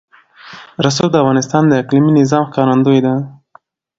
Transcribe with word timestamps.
رسوب 0.85 1.07
د 1.11 1.15
افغانستان 1.23 1.63
د 1.67 1.73
اقلیمي 1.81 2.11
نظام 2.19 2.43
ښکارندوی 2.49 2.99
ده. 3.05 3.13